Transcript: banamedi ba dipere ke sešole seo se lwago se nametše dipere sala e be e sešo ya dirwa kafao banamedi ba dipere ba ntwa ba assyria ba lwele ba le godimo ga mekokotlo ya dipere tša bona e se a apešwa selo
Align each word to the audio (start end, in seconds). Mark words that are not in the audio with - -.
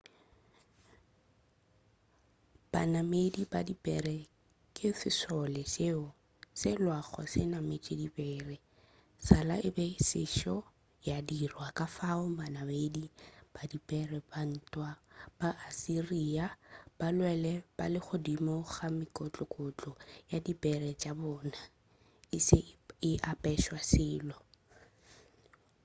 banamedi 2.71 3.41
ba 3.51 3.59
dipere 3.67 4.17
ke 4.75 4.87
sešole 5.01 5.61
seo 5.73 6.05
se 6.59 6.69
lwago 6.83 7.21
se 7.33 7.41
nametše 7.51 7.93
dipere 8.01 8.55
sala 9.27 9.55
e 9.67 9.69
be 9.75 9.85
e 9.97 9.99
sešo 10.11 10.55
ya 11.09 11.17
dirwa 11.29 11.67
kafao 11.79 12.23
banamedi 12.39 13.05
ba 13.53 13.61
dipere 13.71 14.17
ba 14.29 14.39
ntwa 14.51 14.89
ba 15.37 15.49
assyria 15.67 16.45
ba 16.97 17.07
lwele 17.17 17.53
ba 17.77 17.85
le 17.93 17.99
godimo 18.07 18.55
ga 18.71 18.87
mekokotlo 18.97 19.91
ya 20.31 20.37
dipere 20.47 20.89
tša 21.01 21.11
bona 21.19 21.59
e 22.35 22.39
se 22.47 22.59
a 23.15 23.15
apešwa 23.31 23.79
selo 23.91 24.37